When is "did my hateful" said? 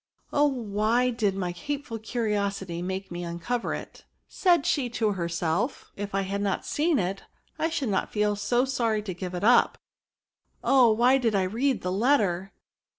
1.11-1.99